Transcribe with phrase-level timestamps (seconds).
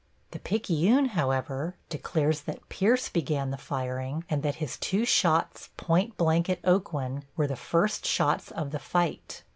[0.31, 6.17] The Picayune, however, declares that Pierce began the firing and that his two shots point
[6.17, 9.43] blank at Aucoin were the first shots of the fight.